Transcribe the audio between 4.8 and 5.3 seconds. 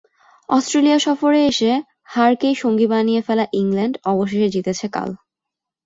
কাল।